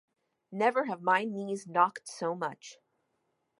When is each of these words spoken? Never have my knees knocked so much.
Never 0.51 0.85
have 0.85 1.03
my 1.03 1.25
knees 1.25 1.67
knocked 1.67 2.07
so 2.07 2.33
much. 2.33 2.79